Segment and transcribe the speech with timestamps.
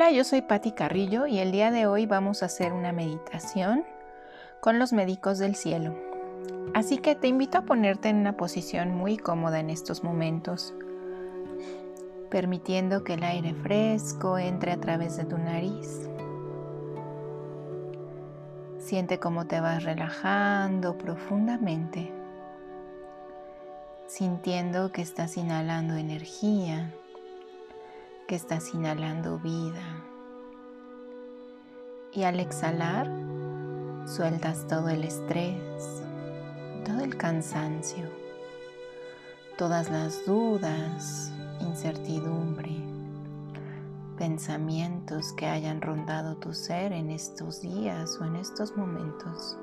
[0.00, 3.84] Hola, yo soy Patti Carrillo y el día de hoy vamos a hacer una meditación
[4.60, 5.92] con los médicos del cielo.
[6.72, 10.72] Así que te invito a ponerte en una posición muy cómoda en estos momentos,
[12.30, 16.08] permitiendo que el aire fresco entre a través de tu nariz.
[18.78, 22.12] Siente cómo te vas relajando profundamente,
[24.06, 26.88] sintiendo que estás inhalando energía
[28.28, 30.04] que estás inhalando vida.
[32.12, 33.10] Y al exhalar,
[34.06, 36.02] sueltas todo el estrés,
[36.84, 38.04] todo el cansancio,
[39.56, 42.76] todas las dudas, incertidumbre,
[44.18, 49.56] pensamientos que hayan rondado tu ser en estos días o en estos momentos.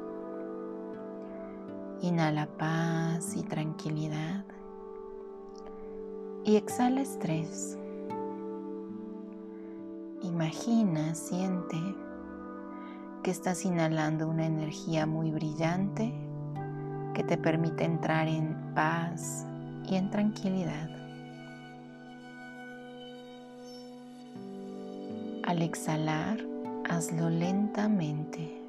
[2.02, 4.44] Inhala paz y tranquilidad
[6.44, 7.78] y exhala estrés.
[10.46, 11.76] Imagina, siente
[13.24, 16.14] que estás inhalando una energía muy brillante
[17.16, 19.44] que te permite entrar en paz
[19.90, 20.88] y en tranquilidad.
[25.48, 26.38] Al exhalar,
[26.88, 28.62] hazlo lentamente,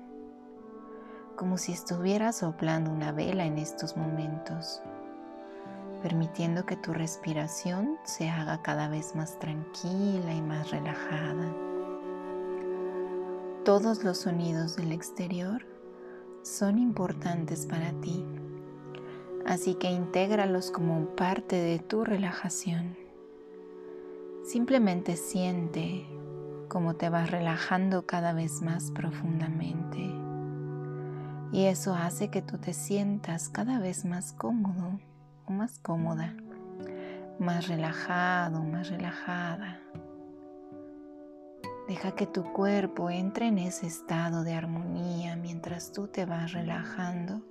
[1.37, 4.81] como si estuvieras soplando una vela en estos momentos
[6.03, 11.66] permitiendo que tu respiración se haga cada vez más tranquila y más relajada.
[13.67, 15.67] Todos los sonidos del exterior
[16.45, 18.25] son importantes para ti,
[19.45, 22.97] así que intégralos como parte de tu relajación.
[24.45, 26.07] Simplemente siente
[26.69, 30.15] cómo te vas relajando cada vez más profundamente
[31.51, 35.01] y eso hace que tú te sientas cada vez más cómodo
[35.49, 36.37] más cómoda,
[37.41, 39.81] más relajado, más relajada.
[41.89, 47.43] Deja que tu cuerpo entre en ese estado de armonía mientras tú te vas relajando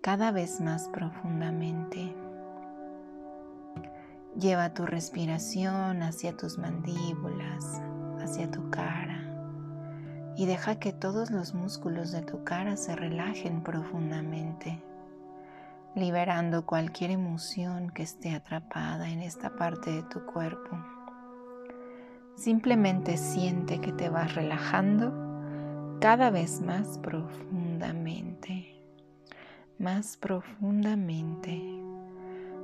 [0.00, 2.14] cada vez más profundamente.
[4.36, 7.80] Lleva tu respiración hacia tus mandíbulas,
[8.20, 9.20] hacia tu cara
[10.36, 14.82] y deja que todos los músculos de tu cara se relajen profundamente
[15.94, 21.01] liberando cualquier emoción que esté atrapada en esta parte de tu cuerpo.
[22.42, 25.12] Simplemente siente que te vas relajando
[26.00, 28.82] cada vez más profundamente,
[29.78, 31.62] más profundamente,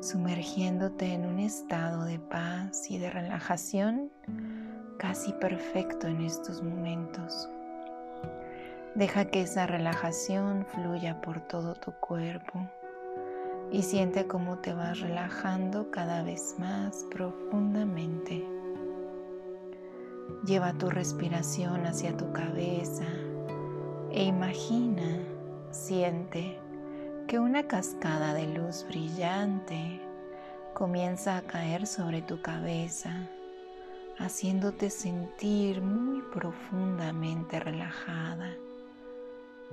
[0.01, 4.11] sumergiéndote en un estado de paz y de relajación
[4.99, 7.49] casi perfecto en estos momentos.
[8.97, 12.69] Deja que esa relajación fluya por todo tu cuerpo
[13.71, 18.58] y siente cómo te vas relajando cada vez más profundamente.
[20.45, 23.05] Lleva tu respiración hacia tu cabeza
[24.11, 25.19] e imagina,
[25.71, 26.59] siente
[27.27, 30.01] que una cascada de luz brillante
[30.75, 33.29] comienza a caer sobre tu cabeza,
[34.19, 38.55] haciéndote sentir muy profundamente relajada.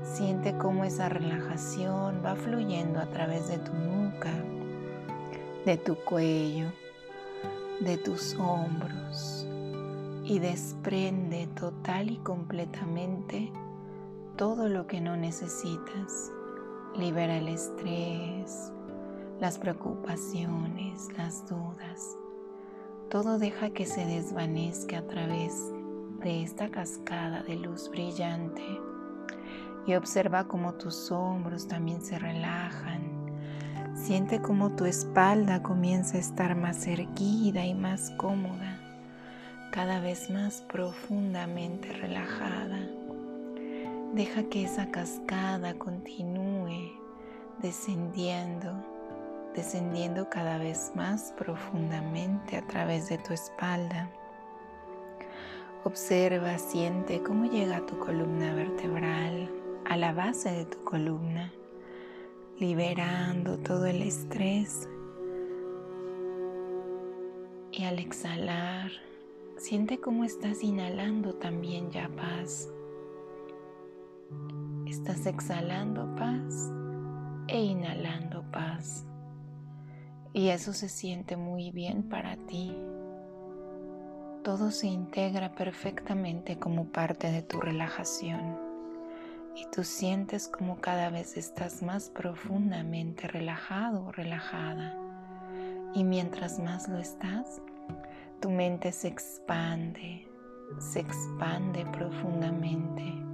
[0.04, 4.34] Siente cómo esa relajación va fluyendo a través de tu nuca,
[5.66, 6.68] de tu cuello,
[7.80, 9.48] de tus hombros
[10.26, 13.52] y desprende total y completamente
[14.38, 16.32] todo lo que no necesitas.
[16.98, 18.72] Libera el estrés,
[19.40, 22.18] las preocupaciones, las dudas.
[23.10, 25.72] Todo deja que se desvanezca a través
[26.22, 28.64] de esta cascada de luz brillante
[29.86, 33.14] y observa cómo tus hombros también se relajan.
[33.94, 38.85] Siente cómo tu espalda comienza a estar más erguida y más cómoda,
[39.76, 42.80] cada vez más profundamente relajada.
[44.14, 46.94] Deja que esa cascada continúe
[47.62, 48.72] descendiendo,
[49.54, 54.10] descendiendo cada vez más profundamente a través de tu espalda.
[55.84, 59.52] Observa, siente cómo llega a tu columna vertebral,
[59.84, 61.52] a la base de tu columna,
[62.60, 64.88] liberando todo el estrés.
[67.74, 68.90] Y al exhalar,
[69.58, 72.70] siente cómo estás inhalando también ya paz.
[74.86, 76.72] Estás exhalando paz
[77.48, 79.06] e inhalando paz.
[80.34, 82.76] Y eso se siente muy bien para ti.
[84.44, 88.66] Todo se integra perfectamente como parte de tu relajación
[89.56, 94.96] y tú sientes como cada vez estás más profundamente relajado o relajada.
[95.94, 97.62] Y mientras más lo estás,
[98.40, 100.28] tu mente se expande,
[100.80, 103.26] se expande profundamente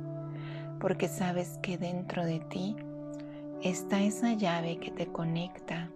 [0.81, 2.75] porque sabes que dentro de ti
[3.61, 5.91] está esa llave que te conecta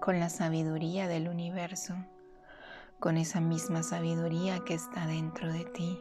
[0.00, 1.94] con la sabiduría del universo,
[3.00, 5.98] con esa misma sabiduría que está dentro de ti.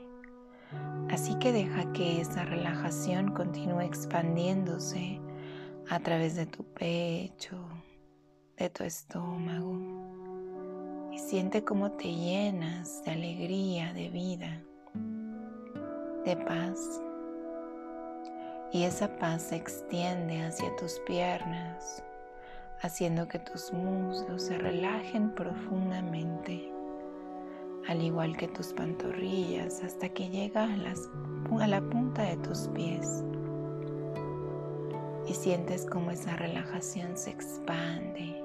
[1.09, 5.19] Así que deja que esa relajación continúe expandiéndose
[5.89, 7.57] a través de tu pecho,
[8.57, 10.24] de tu estómago.
[11.15, 14.61] Y siente cómo te llenas de alegría, de vida,
[16.25, 17.01] de paz.
[18.73, 22.03] Y esa paz se extiende hacia tus piernas,
[22.81, 26.69] haciendo que tus muslos se relajen profundamente,
[27.87, 33.23] al igual que tus pantorrillas, hasta que llega a, a la punta de tus pies.
[35.27, 38.44] Y sientes como esa relajación se expande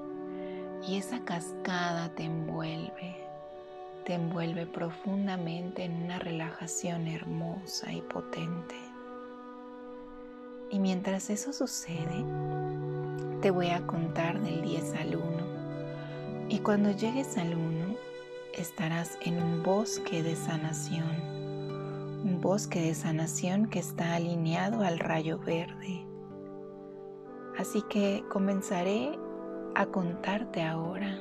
[0.87, 3.15] y esa cascada te envuelve,
[4.05, 8.75] te envuelve profundamente en una relajación hermosa y potente.
[10.71, 12.25] Y mientras eso sucede,
[13.41, 15.25] te voy a contar del 10 al 1.
[16.49, 17.95] Y cuando llegues al 1,
[18.53, 21.31] estarás en un bosque de sanación.
[22.23, 26.05] Un bosque de sanación que está alineado al rayo verde.
[27.57, 29.17] Así que comenzaré
[29.75, 31.17] a contarte ahora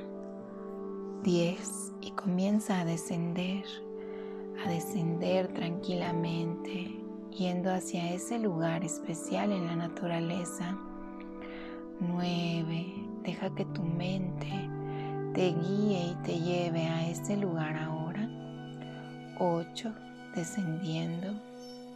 [1.23, 3.65] 10 y comienza a descender,
[4.65, 6.97] a descender tranquilamente
[7.31, 10.77] yendo hacia ese lugar especial en la naturaleza.
[12.01, 12.87] 9.
[13.23, 14.49] Deja que tu mente
[15.35, 18.29] te guíe y te lleve a ese lugar ahora.
[19.39, 19.93] 8.
[20.35, 21.35] Descendiendo,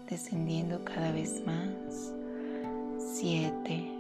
[0.09, 2.13] descendiendo cada vez más.
[2.99, 3.94] 7.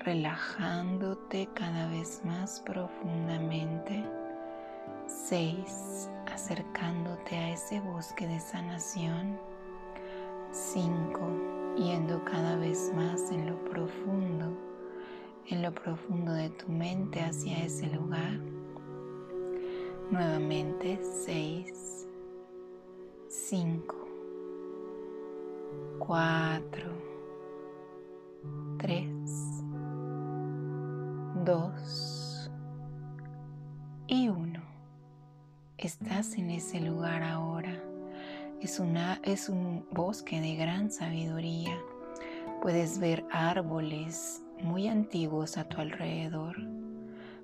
[0.00, 4.04] Relajándote cada vez más profundamente.
[5.06, 6.10] 6.
[6.32, 9.38] Acercándote a ese bosque de sanación.
[10.52, 11.20] 5.
[11.76, 14.56] Yendo cada vez más en lo profundo,
[15.46, 18.38] en lo profundo de tu mente hacia ese lugar.
[20.10, 22.06] Nuevamente 6,
[23.28, 23.94] 5,
[25.98, 26.82] 4,
[28.78, 29.17] 3,
[31.48, 32.50] 2
[34.06, 34.60] y 1.
[35.78, 37.72] Estás en ese lugar ahora
[38.60, 41.74] es, una, es un bosque de gran sabiduría.
[42.60, 46.54] Puedes ver árboles muy antiguos a tu alrededor,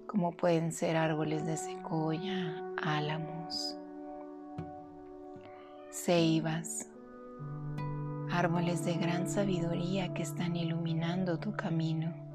[0.06, 3.78] como pueden ser árboles de secoya, álamos,
[5.90, 6.90] ceibas,
[8.30, 12.33] árboles de gran sabiduría que están iluminando tu camino.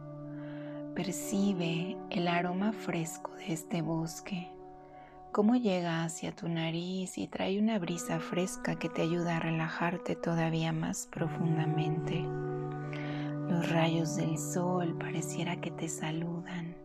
[0.99, 4.51] Percibe el aroma fresco de este bosque
[5.31, 10.17] cómo llega hacia tu nariz y trae una brisa fresca que te ayuda a relajarte
[10.17, 12.25] todavía más profundamente.
[13.47, 16.75] Los rayos del sol pareciera que te saludan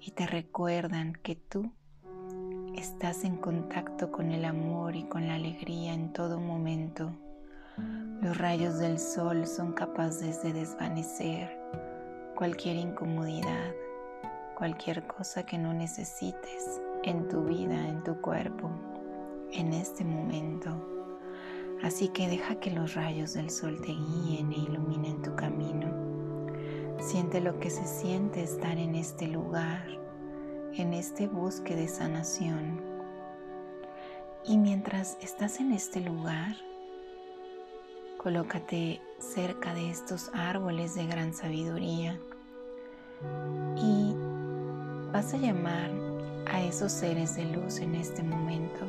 [0.00, 1.70] y te recuerdan que tú
[2.74, 7.12] estás en contacto con el amor y con la alegría en todo momento.
[8.20, 11.57] Los rayos del sol son capaces de desvanecer
[12.38, 13.74] cualquier incomodidad,
[14.56, 18.70] cualquier cosa que no necesites en tu vida, en tu cuerpo,
[19.50, 20.70] en este momento.
[21.82, 25.88] Así que deja que los rayos del sol te guíen e iluminen tu camino.
[27.00, 29.88] Siente lo que se siente estar en este lugar,
[30.74, 32.80] en este bosque de sanación.
[34.44, 36.54] Y mientras estás en este lugar,
[38.16, 42.20] colócate cerca de estos árboles de gran sabiduría
[43.76, 44.14] y
[45.12, 45.90] vas a llamar
[46.46, 48.86] a esos seres de luz en este momento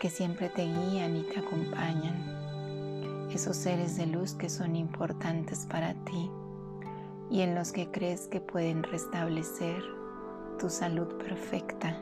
[0.00, 5.94] que siempre te guían y te acompañan, esos seres de luz que son importantes para
[6.04, 6.30] ti
[7.30, 9.82] y en los que crees que pueden restablecer
[10.58, 11.98] tu salud perfecta.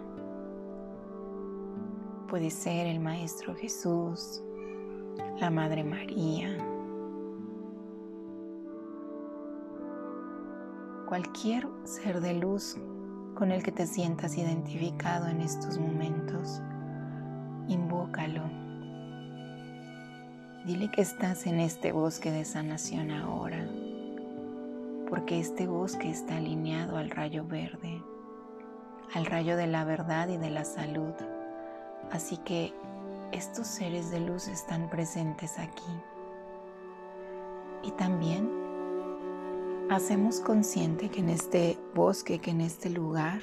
[2.29, 4.43] Puede ser el Maestro Jesús,
[5.39, 6.57] la Madre María,
[11.15, 12.77] cualquier ser de luz
[13.37, 16.61] con el que te sientas identificado en estos momentos.
[17.69, 18.43] Invócalo.
[20.67, 23.65] Dile que estás en este bosque de sanación ahora,
[25.09, 28.03] porque este bosque está alineado al rayo verde,
[29.15, 31.15] al rayo de la verdad y de la salud.
[32.11, 32.75] Así que
[33.31, 35.93] estos seres de luz están presentes aquí.
[37.85, 38.64] Y también
[39.91, 43.41] hacemos consciente que en este bosque, que en este lugar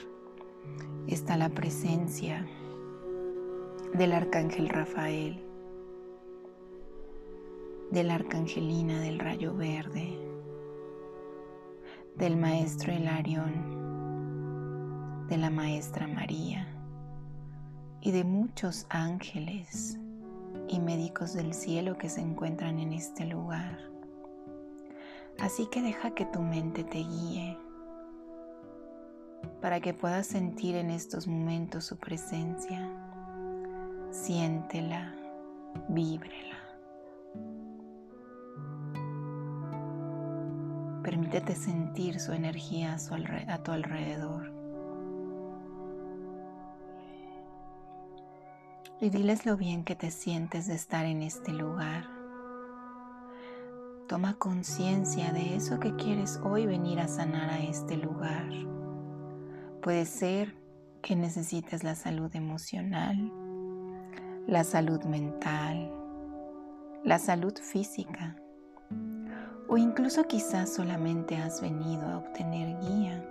[1.08, 2.46] está la presencia
[3.94, 5.46] del arcángel Rafael,
[7.92, 10.18] de la arcangelina del rayo verde,
[12.16, 13.80] del maestro Hilarión,
[15.28, 16.68] de la maestra María
[18.02, 20.00] y de muchos ángeles
[20.68, 23.91] y médicos del cielo que se encuentran en este lugar.
[25.42, 27.58] Así que deja que tu mente te guíe
[29.60, 32.88] para que puedas sentir en estos momentos su presencia.
[34.12, 35.16] Siéntela,
[35.90, 36.58] víbrela.
[41.04, 42.96] Permítete sentir su energía
[43.48, 44.54] a, tu alrededor.
[49.00, 52.21] Y diles lo bien que te sientes de estar en este lugar.
[54.12, 58.50] Toma conciencia de eso que quieres hoy venir a sanar a este lugar.
[59.82, 60.54] Puede ser
[61.02, 63.32] que necesites la salud emocional,
[64.48, 65.90] la salud mental,
[67.06, 68.36] la salud física
[69.70, 73.26] o incluso quizás solamente has venido a obtener guía.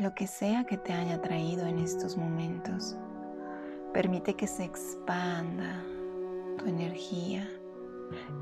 [0.00, 2.96] Lo que sea que te haya traído en estos momentos,
[3.92, 5.80] permite que se expanda
[6.60, 7.48] tu energía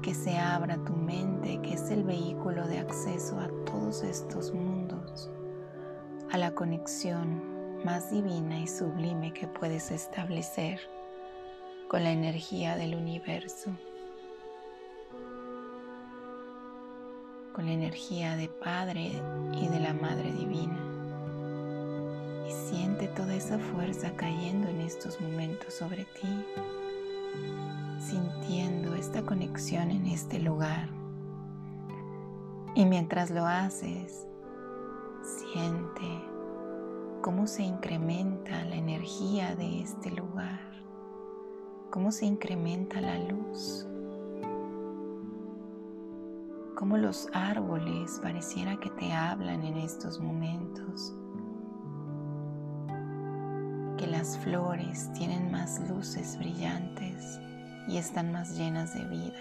[0.03, 5.31] que se abra tu mente, que es el vehículo de acceso a todos estos mundos,
[6.33, 10.81] a la conexión más divina y sublime que puedes establecer
[11.87, 13.71] con la energía del universo,
[17.55, 19.13] con la energía de Padre
[19.53, 20.79] y de la Madre Divina.
[22.49, 26.45] Y siente toda esa fuerza cayendo en estos momentos sobre ti
[27.99, 30.89] sintiendo esta conexión en este lugar.
[32.75, 34.27] Y mientras lo haces,
[35.23, 36.25] siente
[37.23, 40.61] cómo se incrementa la energía de este lugar,
[41.91, 43.87] cómo se incrementa la luz,
[46.77, 51.15] cómo los árboles pareciera que te hablan en estos momentos,
[53.99, 57.41] que las flores tienen más luces brillantes
[57.89, 59.41] y están más llenas de vida,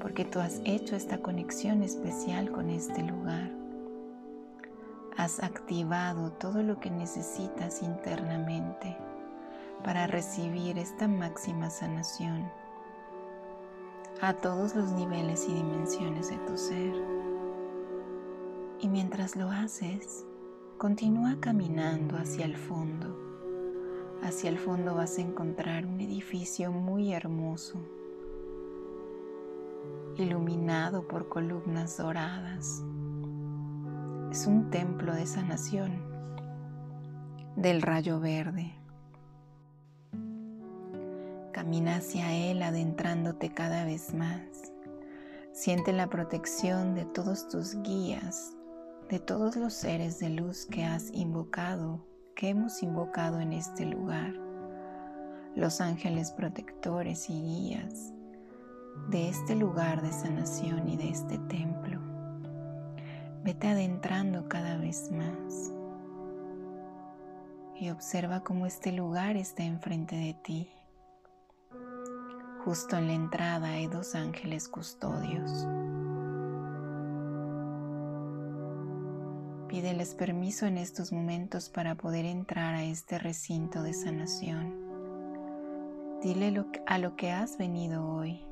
[0.00, 3.50] porque tú has hecho esta conexión especial con este lugar.
[5.16, 8.96] Has activado todo lo que necesitas internamente
[9.82, 12.48] para recibir esta máxima sanación
[14.22, 16.94] a todos los niveles y dimensiones de tu ser.
[18.78, 20.24] Y mientras lo haces,
[20.80, 23.14] continúa caminando hacia el fondo
[24.22, 27.78] Hacia el fondo vas a encontrar un edificio muy hermoso,
[30.16, 32.82] iluminado por columnas doradas.
[34.30, 36.02] Es un templo de sanación
[37.56, 38.74] del rayo verde.
[41.52, 44.72] Camina hacia él adentrándote cada vez más.
[45.52, 48.54] Siente la protección de todos tus guías,
[49.10, 52.06] de todos los seres de luz que has invocado
[52.40, 54.32] que hemos invocado en este lugar,
[55.54, 58.14] los ángeles protectores y guías
[59.10, 62.00] de este lugar de sanación y de este templo.
[63.44, 65.70] Vete adentrando cada vez más
[67.78, 70.70] y observa cómo este lugar está enfrente de ti.
[72.64, 75.66] Justo en la entrada hay dos ángeles custodios.
[79.70, 84.74] Pídeles permiso en estos momentos para poder entrar a este recinto de sanación.
[86.20, 86.52] Dile
[86.86, 88.44] a lo que has venido hoy.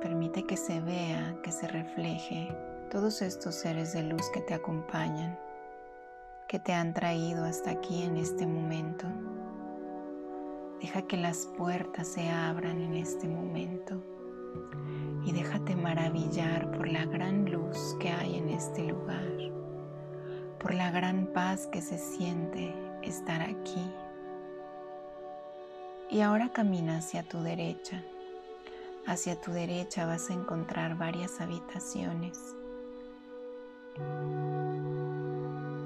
[0.00, 2.56] Permite que se vea, que se refleje
[2.88, 5.36] todos estos seres de luz que te acompañan,
[6.46, 9.08] que te han traído hasta aquí en este momento.
[10.80, 14.13] Deja que las puertas se abran en este momento
[15.24, 19.32] y déjate maravillar por la gran luz que hay en este lugar,
[20.58, 23.90] por la gran paz que se siente estar aquí.
[26.10, 28.02] Y ahora camina hacia tu derecha.
[29.06, 32.38] Hacia tu derecha vas a encontrar varias habitaciones.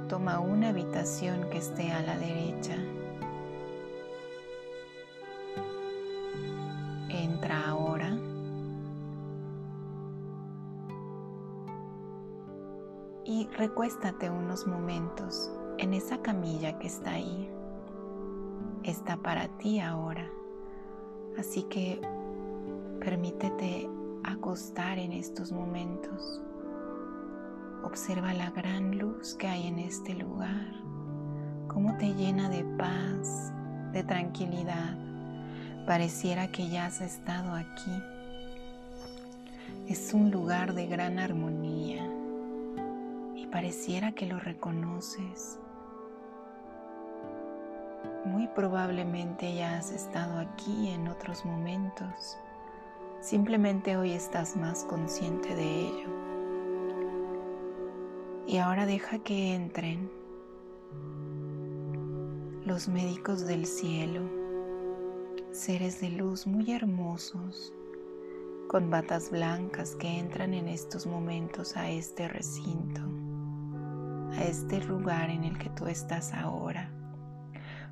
[0.08, 2.76] Toma una habitación que esté a la derecha.
[13.28, 17.46] Y recuéstate unos momentos en esa camilla que está ahí.
[18.84, 20.26] Está para ti ahora.
[21.38, 22.00] Así que
[23.00, 23.86] permítete
[24.24, 26.42] acostar en estos momentos.
[27.84, 30.66] Observa la gran luz que hay en este lugar.
[31.68, 33.52] cómo te llena de paz,
[33.92, 34.96] de tranquilidad.
[35.86, 38.02] Pareciera que ya has estado aquí.
[39.86, 41.67] Es un lugar de gran armonía
[43.50, 45.58] pareciera que lo reconoces.
[48.24, 52.36] Muy probablemente ya has estado aquí en otros momentos.
[53.20, 56.08] Simplemente hoy estás más consciente de ello.
[58.46, 60.10] Y ahora deja que entren
[62.64, 64.22] los médicos del cielo,
[65.52, 67.72] seres de luz muy hermosos,
[68.68, 73.00] con batas blancas que entran en estos momentos a este recinto,
[74.36, 76.90] a este lugar en el que tú estás ahora.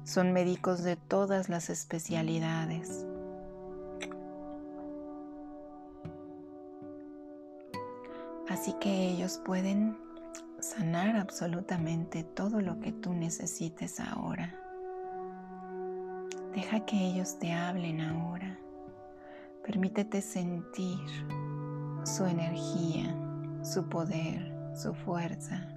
[0.04, 3.06] Son médicos de todas las especialidades.
[8.48, 9.98] Así que ellos pueden
[10.60, 14.54] sanar absolutamente todo lo que tú necesites ahora.
[16.54, 18.58] Deja que ellos te hablen ahora.
[19.64, 20.98] Permítete sentir
[22.04, 23.14] su energía,
[23.62, 25.68] su poder, su fuerza,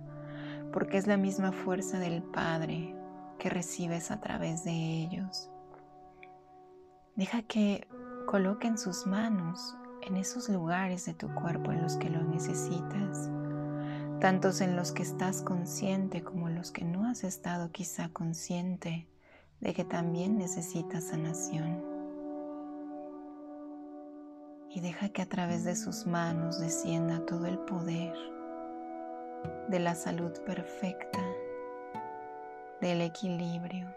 [0.72, 2.96] porque es la misma fuerza del Padre
[3.38, 5.50] que recibes a través de ellos.
[7.16, 7.88] Deja que
[8.28, 13.30] coloquen sus manos en esos lugares de tu cuerpo en los que lo necesitas,
[14.20, 19.08] tantos en los que estás consciente como los que no has estado quizá consciente
[19.60, 21.84] de que también necesitas sanación.
[24.70, 28.14] Y deja que a través de sus manos descienda todo el poder
[29.68, 31.20] de la salud perfecta
[32.82, 33.88] del equilibrio.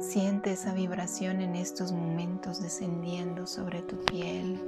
[0.00, 4.60] Siente esa vibración en estos momentos descendiendo sobre tu piel,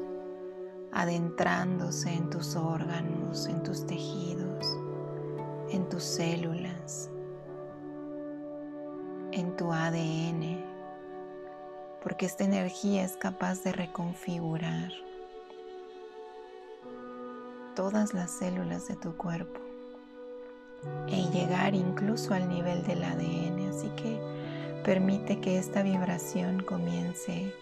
[0.93, 4.67] adentrándose en tus órganos, en tus tejidos,
[5.71, 7.11] en tus células,
[9.33, 10.65] en tu ADN,
[12.03, 14.91] porque esta energía es capaz de reconfigurar
[17.75, 19.61] todas las células de tu cuerpo
[21.07, 23.69] y llegar incluso al nivel del ADN.
[23.69, 24.19] Así que
[24.85, 27.53] permite que esta vibración comience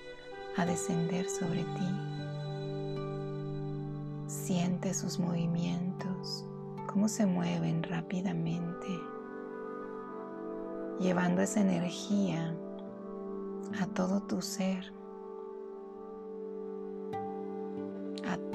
[0.56, 1.88] a descender sobre ti.
[4.26, 6.44] Siente sus movimientos,
[6.86, 8.88] cómo se mueven rápidamente,
[11.00, 12.54] llevando esa energía
[13.80, 14.92] a todo tu ser,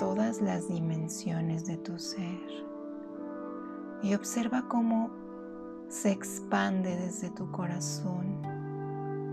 [0.03, 2.41] todas las dimensiones de tu ser
[4.01, 5.09] y observa cómo
[5.87, 8.41] se expande desde tu corazón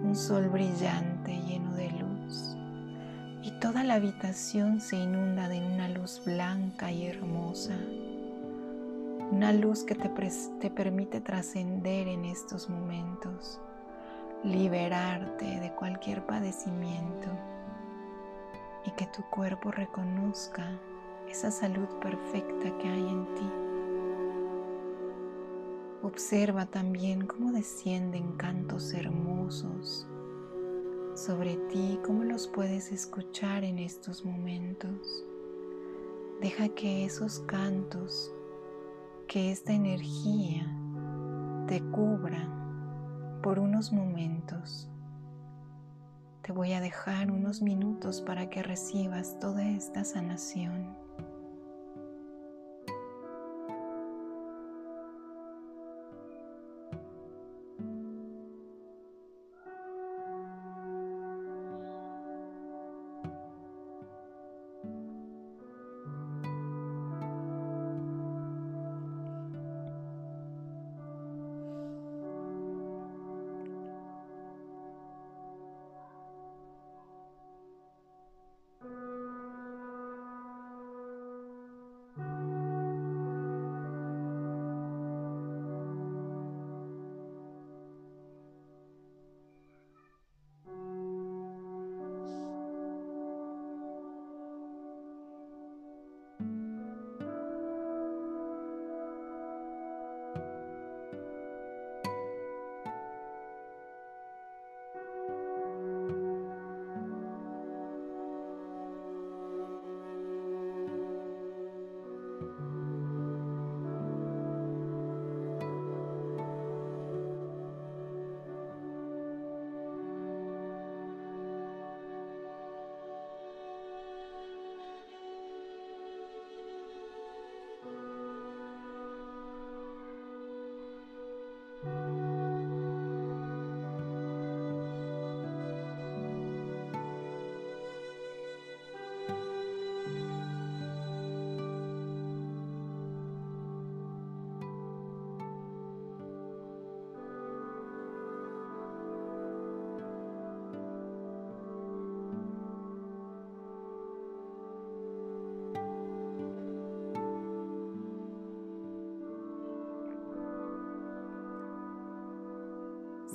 [0.05, 2.57] un sol brillante lleno de luz.
[3.43, 7.77] Y toda la habitación se inunda de una luz blanca y hermosa,
[9.33, 10.09] una luz que te,
[10.61, 13.61] te permite trascender en estos momentos,
[14.45, 17.27] liberarte de cualquier padecimiento
[18.85, 20.79] y que tu cuerpo reconozca
[21.29, 23.51] esa salud perfecta que hay en ti.
[26.03, 30.07] Observa también cómo descienden cantos hermosos
[31.15, 35.25] sobre ti, cómo los puedes escuchar en estos momentos.
[36.41, 38.33] Deja que esos cantos,
[39.29, 40.67] que esta energía
[41.67, 42.49] te cubra
[43.43, 44.89] por unos momentos.
[46.51, 51.00] Te voy a dejar unos minutos para que recibas toda esta sanación.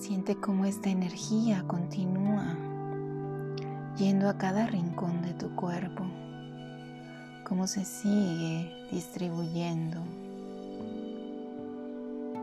[0.06, 2.56] Siente cómo esta energía continúa
[3.98, 6.04] yendo a cada rincón de tu cuerpo,
[7.44, 10.04] cómo se sigue distribuyendo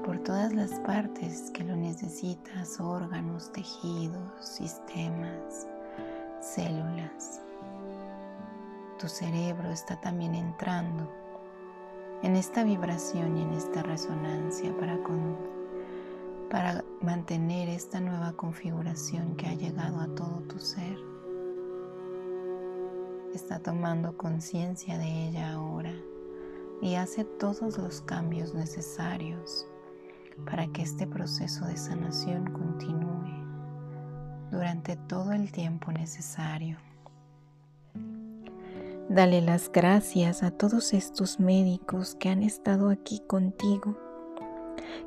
[0.05, 5.69] por todas las partes que lo necesitas, órganos, tejidos, sistemas,
[6.41, 7.41] células.
[8.99, 11.09] Tu cerebro está también entrando
[12.25, 14.99] en esta vibración y en esta resonancia para,
[16.53, 20.99] para mantener esta nueva configuración que ha llegado a todo tu ser.
[23.35, 25.95] Está tomando conciencia de ella ahora
[26.83, 29.67] y hace todos los cambios necesarios
[30.45, 33.33] para que este proceso de sanación continúe
[34.51, 36.77] durante todo el tiempo necesario.
[39.09, 43.97] Dale las gracias a todos estos médicos que han estado aquí contigo,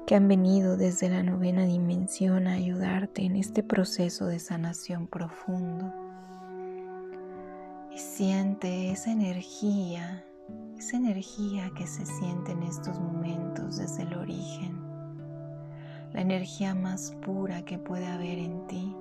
[0.05, 5.93] que han venido desde la novena dimensión a ayudarte en este proceso de sanación profundo.
[7.91, 10.25] Y siente esa energía,
[10.77, 14.85] esa energía que se siente en estos momentos desde el origen
[16.15, 18.95] la energía más pura que puede haber en ti.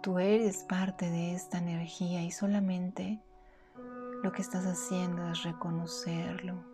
[0.00, 3.20] Tú eres parte de esta energía y solamente
[4.22, 6.64] lo que estás haciendo es reconocerlo,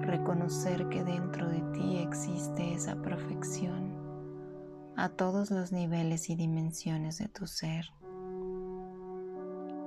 [0.00, 3.94] reconocer que dentro de ti existe esa perfección
[4.96, 7.86] a todos los niveles y dimensiones de tu ser.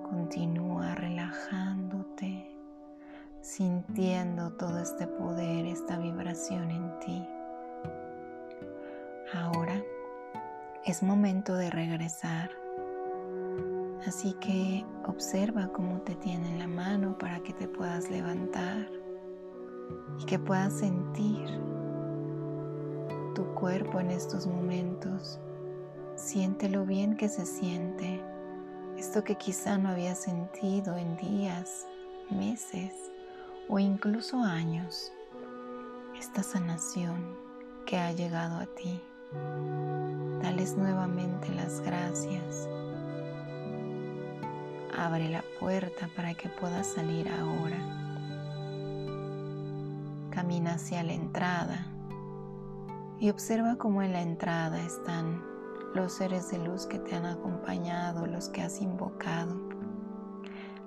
[0.03, 2.55] Continúa relajándote,
[3.41, 7.27] sintiendo todo este poder, esta vibración en ti.
[9.33, 9.81] Ahora
[10.85, 12.51] es momento de regresar.
[14.07, 18.98] Así que observa cómo te tiene la mano para que te puedas levantar
[20.19, 21.49] y que puedas sentir
[23.35, 25.39] tu cuerpo en estos momentos.
[26.15, 28.21] Siente lo bien que se siente.
[28.97, 31.87] Esto que quizá no había sentido en días,
[32.29, 32.91] meses
[33.69, 35.13] o incluso años.
[36.17, 37.37] Esta sanación
[37.85, 39.01] que ha llegado a ti.
[40.41, 42.67] Dales nuevamente las gracias.
[44.97, 48.08] Abre la puerta para que puedas salir ahora.
[50.29, 51.87] Camina hacia la entrada
[53.19, 55.43] y observa cómo en la entrada están
[55.93, 59.55] los seres de luz que te han acompañado, los que has invocado,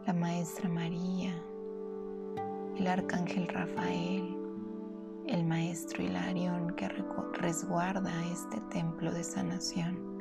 [0.06, 1.34] la Maestra María,
[2.76, 4.36] el Arcángel Rafael,
[5.26, 10.12] el Maestro Hilarión que resguarda este templo de sanación.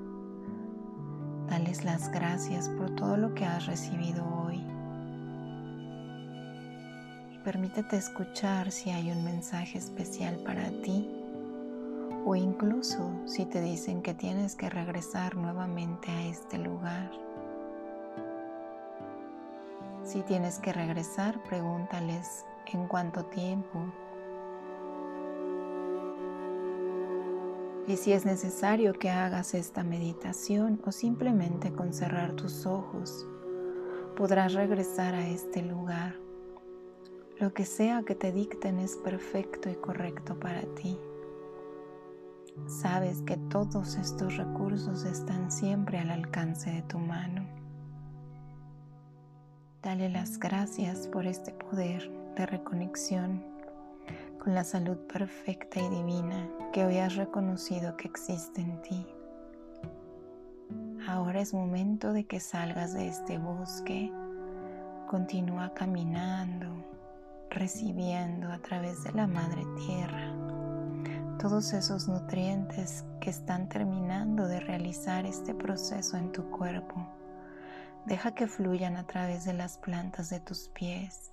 [1.48, 4.71] Dales las gracias por todo lo que has recibido hoy.
[7.44, 11.10] Permítete escuchar si hay un mensaje especial para ti
[12.26, 17.12] o incluso si te dicen que tienes que regresar nuevamente a este lugar.
[20.04, 23.92] Si tienes que regresar, pregúntales en cuánto tiempo
[27.88, 33.28] Y si es necesario que hagas esta meditación o simplemente con cerrar tus ojos,
[34.16, 36.31] podrás regresar a este lugar.
[37.42, 40.96] Lo que sea que te dicten es perfecto y correcto para ti.
[42.68, 47.48] Sabes que todos estos recursos están siempre al alcance de tu mano.
[49.82, 53.44] Dale las gracias por este poder de reconexión
[54.38, 59.08] con la salud perfecta y divina que hoy has reconocido que existe en ti.
[61.08, 64.12] Ahora es momento de que salgas de este bosque.
[65.10, 66.91] Continúa caminando,
[67.52, 70.34] recibiendo a través de la Madre Tierra
[71.38, 77.08] todos esos nutrientes que están terminando de realizar este proceso en tu cuerpo.
[78.06, 81.32] Deja que fluyan a través de las plantas de tus pies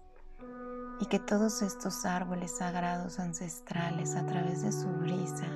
[1.01, 5.47] y que todos estos árboles sagrados ancestrales a través de su brisa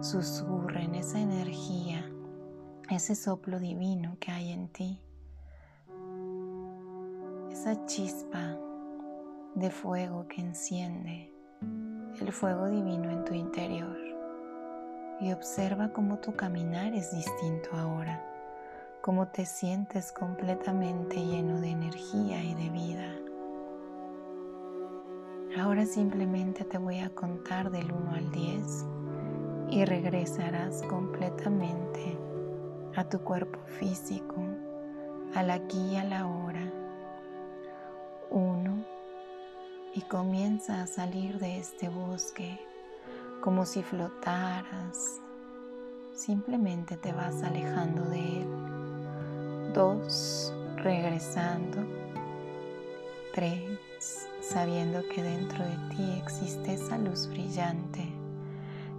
[0.00, 2.08] susurren esa energía,
[2.88, 5.00] ese soplo divino que hay en ti,
[7.50, 8.58] esa chispa
[9.54, 11.30] de fuego que enciende
[12.20, 13.98] el fuego divino en tu interior
[15.20, 18.24] y observa cómo tu caminar es distinto ahora,
[19.02, 23.14] cómo te sientes completamente lleno de energía y de vida.
[25.60, 28.86] Ahora simplemente te voy a contar del 1 al 10
[29.68, 32.18] y regresarás completamente
[32.96, 34.36] a tu cuerpo físico,
[35.34, 36.72] al aquí y a la hora.
[38.30, 38.81] 1
[39.94, 42.58] y comienza a salir de este bosque
[43.40, 45.22] como si flotaras
[46.14, 49.72] simplemente te vas alejando de él.
[49.74, 51.78] Dos, regresando.
[53.34, 58.06] Tres, sabiendo que dentro de ti existe esa luz brillante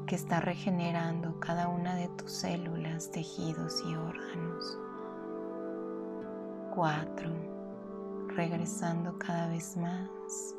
[0.08, 4.78] que está regenerando cada una de tus células, tejidos y órganos.
[6.74, 7.30] Cuatro,
[8.30, 10.56] regresando cada vez más.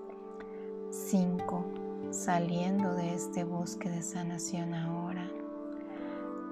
[0.94, 1.64] Cinco,
[2.12, 5.28] saliendo de este bosque de sanación ahora.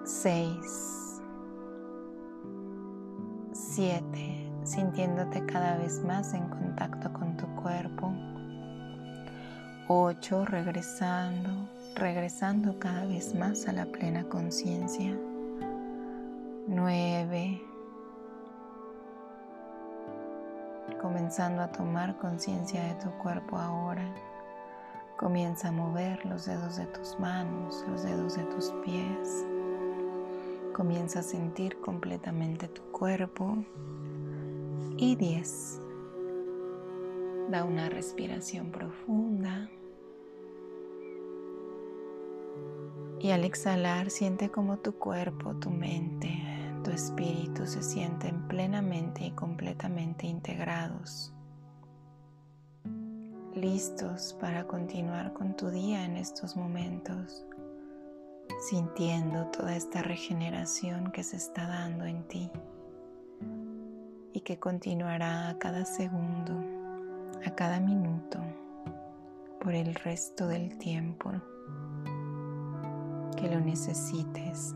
[0.05, 1.21] Seis,
[3.53, 8.13] siete, sintiéndote cada vez más en contacto con tu cuerpo.
[9.87, 10.45] 8.
[10.47, 11.51] Regresando,
[11.95, 15.17] regresando cada vez más a la plena conciencia.
[16.67, 17.63] 9.
[21.01, 24.32] Comenzando a tomar conciencia de tu cuerpo ahora.
[25.23, 29.47] Comienza a mover los dedos de tus manos, los dedos de tus pies.
[30.73, 33.57] Comienza a sentir completamente tu cuerpo.
[34.97, 35.81] Y 10.
[37.53, 39.71] Da una respiración profunda.
[43.21, 46.33] Y al exhalar siente como tu cuerpo, tu mente,
[46.83, 51.32] tu espíritu se sienten plenamente y completamente integrados,
[53.55, 57.45] listos para continuar con tu día en estos momentos,
[58.69, 62.51] sintiendo toda esta regeneración que se está dando en ti
[64.33, 66.55] y que continuará a cada segundo,
[67.45, 68.39] a cada minuto,
[69.61, 71.31] por el resto del tiempo
[73.37, 74.75] que lo necesites.